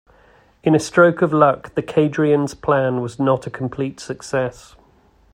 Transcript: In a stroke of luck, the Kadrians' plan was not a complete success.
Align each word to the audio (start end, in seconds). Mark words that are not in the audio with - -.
In 0.63 0.73
a 0.73 0.79
stroke 0.79 1.21
of 1.21 1.31
luck, 1.31 1.75
the 1.75 1.83
Kadrians' 1.83 2.59
plan 2.59 3.01
was 3.01 3.19
not 3.19 3.45
a 3.45 3.51
complete 3.51 3.99
success. 3.99 4.75